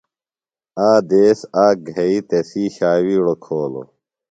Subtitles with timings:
[0.87, 3.87] آ دیس آک گھئی تسی ݜاویڑوۡ کھولوۡ۔